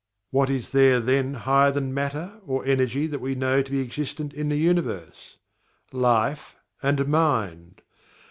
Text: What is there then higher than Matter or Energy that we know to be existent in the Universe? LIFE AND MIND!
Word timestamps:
What 0.31 0.49
is 0.49 0.71
there 0.71 0.99
then 0.99 1.35
higher 1.35 1.69
than 1.69 1.93
Matter 1.93 2.41
or 2.47 2.65
Energy 2.65 3.05
that 3.05 3.21
we 3.21 3.35
know 3.35 3.61
to 3.61 3.69
be 3.69 3.83
existent 3.83 4.33
in 4.33 4.49
the 4.49 4.57
Universe? 4.57 5.37
LIFE 5.91 6.55
AND 6.81 7.07
MIND! 7.07 7.83